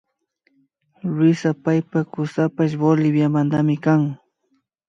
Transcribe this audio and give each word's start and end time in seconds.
Luisa 1.11 1.51
paypak 1.63 2.05
kusapash 2.13 2.75
Boliviamantami 2.81 3.75
kan 3.85 4.01